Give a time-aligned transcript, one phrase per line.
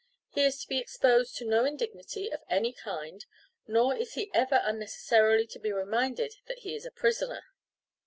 [0.33, 3.23] He is to be exposed to no indignity of any kind,
[3.67, 7.43] nor is he ever unnecessarily to be reminded that he is a prisoner.